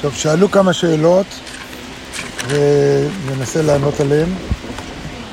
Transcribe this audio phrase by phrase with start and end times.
[0.00, 1.26] טוב, שאלו כמה שאלות
[2.48, 4.28] וננסה לענות עליהן.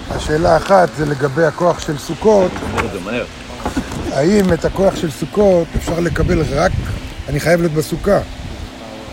[0.09, 2.51] השאלה האחת זה לגבי הכוח של סוכות.
[4.11, 6.71] האם את הכוח של סוכות אפשר לקבל רק,
[7.29, 8.19] אני חייב להיות בסוכה,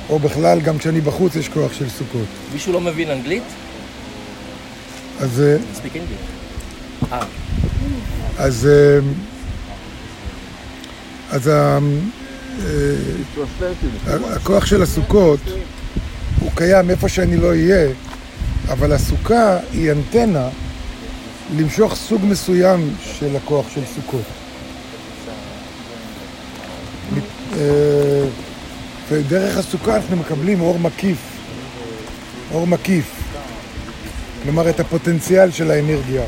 [0.08, 2.26] או בכלל גם כשאני בחוץ יש כוח של סוכות.
[2.52, 3.42] מישהו לא מבין אנגלית?
[5.20, 5.56] אז, אה,
[8.38, 8.98] אז, אה,
[11.30, 11.78] אז אה,
[14.36, 15.40] הכוח של הסוכות
[16.40, 17.88] הוא קיים איפה שאני לא אהיה,
[18.68, 20.48] אבל הסוכה היא אנטנה
[21.56, 24.24] למשוך סוג מסוים של הכוח של סוכות.
[27.56, 28.24] אה,
[29.10, 31.18] ודרך הסוכה אנחנו מקבלים אור מקיף,
[32.52, 33.22] אור מקיף,
[34.42, 36.22] כלומר את הפוטנציאל של האנרגיה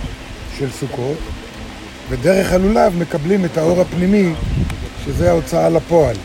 [0.58, 1.19] של סוכות,
[2.10, 4.33] ודרך הלולב מקבלים את האור הפנימי,
[5.09, 6.17] שזה ההוצאה לפועל.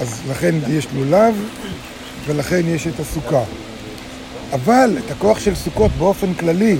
[0.00, 1.34] אז לכן יש לולב,
[2.26, 3.42] ולכן יש את הסוכה.
[4.52, 6.76] אבל את הכוח של סוכות באופן כללי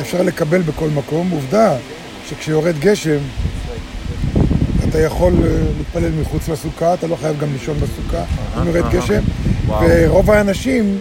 [0.00, 1.30] אפשר לקבל בכל מקום.
[1.30, 1.76] עובדה
[2.28, 3.18] שכשיורד גשם,
[4.88, 5.48] אתה יכול אה,
[5.78, 8.24] להתפלל מחוץ לסוכה, אתה לא חייב גם לישון בסוכה,
[8.62, 9.20] אם יורד גשם,
[9.66, 10.98] ורוב האנשים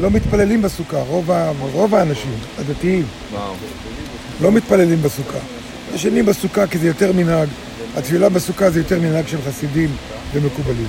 [0.00, 1.30] לא מתפללים בסוכה, רוב.
[1.72, 3.04] רוב האנשים הדתיים
[4.40, 5.38] לא מתפללים בסוכה.
[5.94, 7.48] ישנים בסוכה כי זה יותר מנהג,
[7.96, 9.90] התפילה בסוכה זה יותר מנהג של חסידים
[10.32, 10.88] ומקובלים.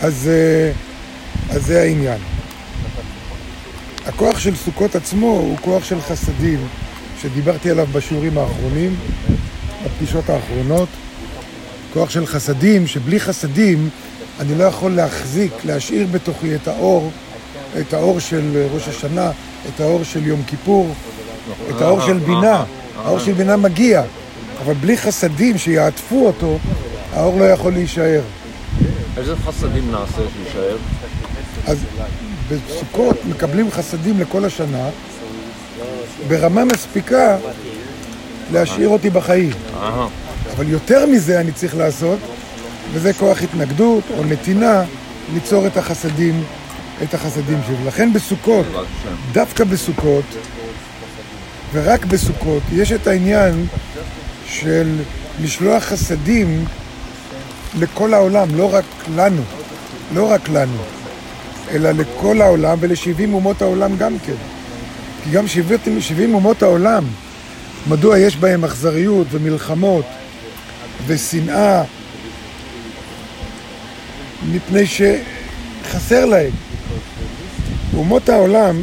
[0.00, 0.72] אז, אה,
[1.56, 2.18] אז זה העניין.
[4.06, 6.66] הכוח של סוכות עצמו הוא כוח של חסדים,
[7.22, 8.96] שדיברתי עליו בשיעורים האחרונים,
[9.84, 10.88] בפגישות האחרונות.
[11.92, 13.88] כוח של חסדים, שבלי חסדים
[14.40, 17.10] אני לא יכול להחזיק, להשאיר בתוכי את האור,
[17.80, 19.30] את האור של ראש השנה,
[19.68, 20.94] את האור של יום כיפור,
[21.70, 22.64] את האור של בינה.
[22.96, 24.02] האור של בינה מגיע,
[24.64, 26.58] אבל בלי חסדים שיעטפו אותו,
[27.12, 28.20] האור לא יכול להישאר.
[29.16, 30.76] איזה חסדים נעשה שיישאר?
[31.66, 31.78] אז
[32.48, 34.88] בסוכות מקבלים חסדים לכל השנה
[36.28, 37.36] ברמה מספיקה
[38.52, 39.50] להשאיר אותי בחיים.
[40.56, 42.18] אבל יותר מזה אני צריך לעשות,
[42.92, 44.82] וזה כוח התנגדות או נתינה,
[45.34, 46.44] ליצור את החסדים,
[47.02, 47.86] את החסדים שלי.
[47.86, 48.66] לכן בסוכות.
[49.32, 50.24] דווקא בסוכות,
[51.72, 53.66] ורק בסוכות, יש את העניין
[54.46, 54.96] של
[55.42, 56.64] לשלוח חסדים
[57.78, 58.84] לכל העולם, לא רק
[59.16, 59.42] לנו,
[60.14, 60.82] לא רק לנו,
[61.70, 64.32] אלא לכל העולם ולשבעים אומות העולם גם כן.
[65.24, 67.04] כי גם שבעים, שבעים אומות העולם,
[67.86, 70.04] מדוע יש בהם אכזריות ומלחמות
[71.06, 71.82] ושנאה?
[74.52, 76.50] מפני שחסר להם.
[77.94, 78.82] אומות העולם,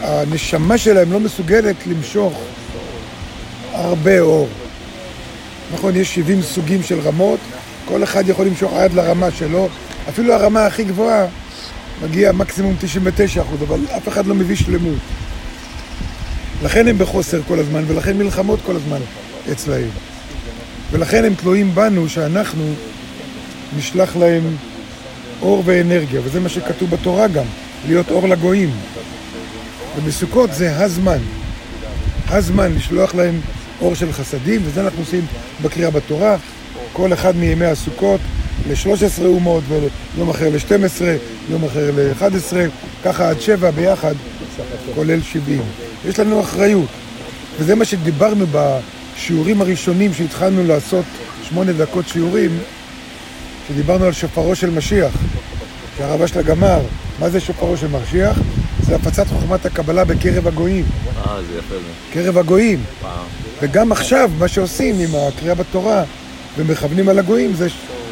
[0.00, 2.40] הנשמה שלהם לא מסוגלת למשוך
[3.72, 4.48] הרבה אור.
[5.74, 7.40] נכון, יש 70 סוגים של רמות,
[7.84, 9.68] כל אחד יכול למשוך עד לרמה שלו,
[10.08, 11.26] אפילו הרמה הכי גבוהה
[12.02, 14.98] מגיע מקסימום 99 אחוז, אבל אף אחד לא מביא שלמות.
[16.62, 19.00] לכן הם בחוסר כל הזמן, ולכן מלחמות כל הזמן
[19.52, 19.90] אצלהם.
[20.90, 22.64] ולכן הם תלויים בנו שאנחנו
[23.78, 24.42] נשלח להם
[25.42, 27.44] אור ואנרגיה, וזה מה שכתוב בתורה גם,
[27.86, 28.70] להיות אור לגויים.
[29.96, 31.18] ובסוכות זה הזמן,
[32.28, 33.40] הזמן לשלוח להם
[33.80, 35.26] אור של חסדים, וזה אנחנו עושים
[35.62, 36.36] בקריאה בתורה,
[36.92, 38.20] כל אחד מימי הסוכות
[38.68, 41.02] ל-13 אומות, ויום אחר ל-12,
[41.50, 42.56] יום אחר ל-11,
[43.04, 44.14] ככה עד שבע ביחד,
[44.94, 45.62] כולל 70.
[46.08, 46.88] יש לנו אחריות,
[47.58, 51.04] וזה מה שדיברנו בשיעורים הראשונים שהתחלנו לעשות
[51.48, 52.58] שמונה דקות שיעורים,
[53.68, 55.12] שדיברנו על שופרו של משיח,
[55.98, 56.80] שהרב אשלה גמר.
[57.18, 58.38] מה זה שופרו של משיח?
[58.90, 60.84] זה הפצת חוכמת הקבלה בקרב הגויים.
[61.16, 61.74] אה, זה יפה.
[62.12, 62.82] קרב הגויים.
[63.04, 63.22] אה,
[63.62, 66.04] וגם עכשיו, מה שעושים עם הקריאה בתורה
[66.56, 67.68] ומכוונים על הגויים, זה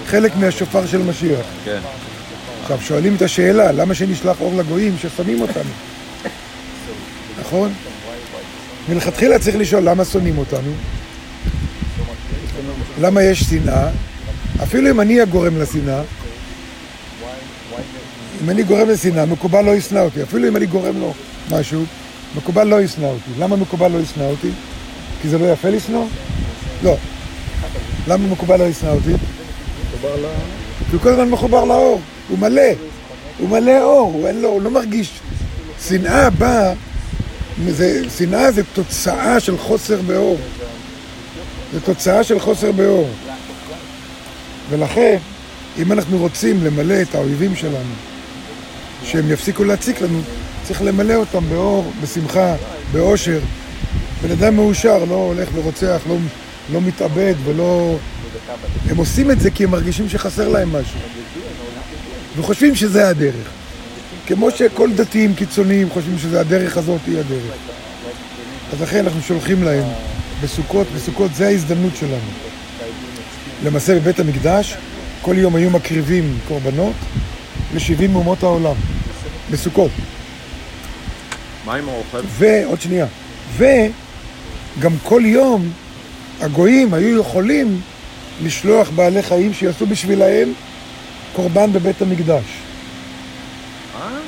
[0.07, 1.47] חלק מהשופר של משיח.
[1.65, 1.79] כן.
[2.63, 5.71] עכשיו, שואלים את השאלה, למה שנשלח אור לגויים ששונאים אותנו?
[7.41, 7.73] נכון?
[8.89, 10.71] מלכתחילה צריך לשאול למה שונאים אותנו?
[13.01, 13.89] למה יש שנאה?
[14.63, 16.03] אפילו אם אני הגורם לשנאה,
[18.45, 20.23] אם אני גורם לשנאה, מקובל לא ישנא אותי.
[20.23, 21.15] אפילו אם אני גורם לו
[21.51, 21.83] משהו,
[22.37, 23.31] מקובל לא ישנא אותי.
[23.39, 24.51] למה מקובל לא ישנא אותי?
[25.23, 26.05] כי זה לא יפה לשנוא?
[26.83, 26.97] לא.
[28.09, 29.13] למה מקובל לא ישנא אותי?
[30.91, 32.63] כי הוא כל הזמן מחובר לאור, הוא מלא,
[33.39, 35.11] הוא מלא אור, הוא, אין לו, הוא לא מרגיש.
[35.89, 36.73] שנאה באה,
[38.19, 40.39] שנאה זה תוצאה של חוסר באור.
[41.73, 43.09] זה תוצאה של חוסר באור.
[44.71, 45.17] ולכן,
[45.79, 47.95] אם אנחנו רוצים למלא את האויבים שלנו,
[49.05, 50.21] שהם יפסיקו להציק לנו,
[50.65, 52.55] צריך למלא אותם באור, בשמחה,
[52.93, 53.41] באושר.
[54.23, 56.17] בן אדם מאושר, לא הולך ורוצח, לא,
[56.73, 57.99] לא מתאבד ולא
[58.89, 61.01] הם עושים את זה כי הם מרגישים שחסר להם משהו.
[62.37, 63.49] וחושבים שזה הדרך.
[64.27, 67.55] כמו שכל דתיים קיצוניים חושבים שזה הדרך הזאת היא הדרך.
[68.73, 69.85] אז לכן אנחנו שולחים להם
[70.43, 72.31] בסוכות, בסוכות זה ההזדמנות שלנו.
[73.65, 74.77] למעשה בבית המקדש,
[75.23, 76.95] כל יום היו מקריבים קורבנות
[77.75, 78.75] ל-70 אומות העולם,
[79.51, 79.91] בסוכות.
[81.65, 82.21] מה עם האוכל?
[82.39, 83.07] ועוד שנייה,
[83.57, 85.71] וגם כל יום
[86.41, 87.81] הגויים היו יכולים
[88.43, 90.53] לשלוח בעלי חיים שיעשו בשבילהם
[91.37, 92.45] קורבן בבית המקדש.
[93.95, 94.19] אה?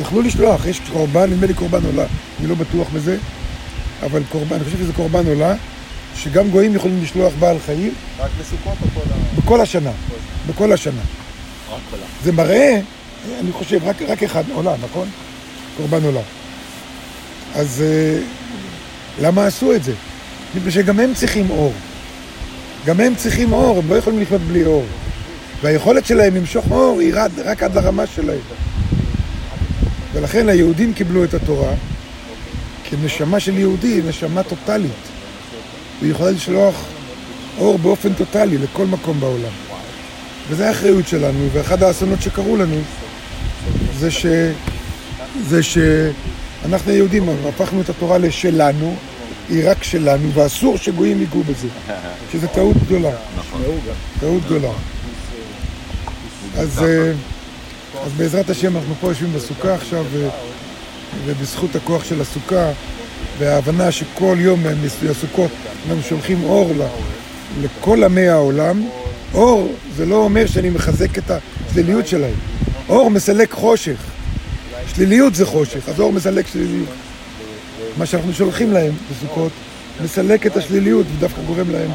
[0.00, 2.04] יכלו לשלוח, יש קורבן, נדמה לי קורבן עולה,
[2.40, 3.16] אני לא בטוח בזה,
[4.02, 5.54] אבל קורבן, אני חושב שזה קורבן עולה,
[6.16, 9.40] שגם גויים יכולים לשלוח בעל חיים רק בסוכות או כל ה...
[9.40, 9.90] בכל השנה,
[10.48, 11.02] בכל השנה.
[12.24, 12.80] זה מראה,
[13.40, 15.08] אני חושב, רק, רק אחד, עולה, נכון?
[15.76, 16.20] קורבן עולה.
[17.54, 18.18] אז אה,
[19.20, 19.92] למה עשו את זה?
[20.54, 21.72] מפני שגם הם צריכים אור.
[22.86, 24.84] גם הם צריכים אור, הם לא יכולים לחיות בלי אור.
[25.62, 28.40] והיכולת שלהם למשוך אור היא רק, רק עד לרמה שלהם.
[30.12, 31.74] ולכן היהודים קיבלו את התורה,
[32.84, 34.90] כי נשמה של יהודי היא נשמה טוטאלית.
[36.02, 36.74] היא יכולה לשלוח
[37.58, 39.71] אור באופן טוטאלי לכל מקום בעולם.
[40.48, 42.76] וזו האחריות שלנו, ואחד האסונות שקרו לנו
[43.98, 44.26] זה ש...
[45.48, 48.94] זה שאנחנו היהודים הפכנו את התורה לשלנו,
[49.48, 51.68] היא רק שלנו, ואסור שגויים ייגעו בזה,
[52.32, 53.10] שזו טעות גדולה.
[53.36, 53.62] נכון.
[54.20, 54.68] טעות גדולה.
[56.56, 57.12] אז, אה,
[58.04, 60.04] אז בעזרת השם אנחנו פה יושבים בסוכה עכשיו,
[61.24, 62.70] ובזכות הכוח של הסוכה
[63.38, 64.62] וההבנה שכל יום
[65.02, 65.50] מהסוכות
[65.88, 66.72] אנחנו שולחים אור
[67.62, 68.84] לכל עמי העולם,
[69.34, 72.34] אור זה לא אומר שאני מחזק את השליליות שלהם.
[72.88, 73.96] אור מסלק חושך.
[74.94, 76.88] שליליות זה חושך, אז אור מסלק שליליות.
[77.98, 79.52] מה שאנחנו שולחים להם בסוכות
[80.04, 81.90] מסלק את השליליות ודווקא גורם להם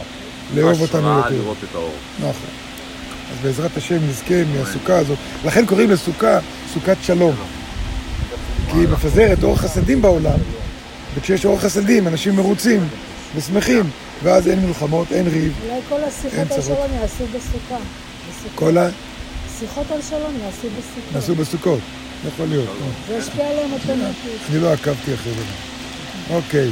[0.55, 1.41] לאהוב אותנו השראה יותר.
[1.43, 1.93] לראות את האור.
[2.19, 2.49] נכון.
[3.31, 5.17] אז בעזרת השם נזכה מהסוכה הזאת.
[5.45, 6.39] לכן קוראים לסוכה
[6.73, 7.35] סוכת שלום.
[8.71, 10.39] כי היא מפזרת אור חסדים בעולם,
[11.15, 12.87] וכשיש אור חסדים אנשים מרוצים
[13.35, 13.83] ושמחים,
[14.23, 15.53] ואז אין מלחמות, אין ריב.
[15.63, 16.61] אולי כל השיחות על.
[16.61, 17.77] שלום יעשו בסוכה.
[18.55, 18.89] כל ה...
[19.59, 21.15] שיחות על שלום יעשו בסוכה.
[21.15, 21.79] נעשו בסוכות.
[22.27, 22.69] יכול להיות.
[23.07, 24.41] זה ישפיע עליהם אוטומטית.
[24.51, 25.43] אני לא עקבתי אחרי זה.
[26.35, 26.69] אוקיי.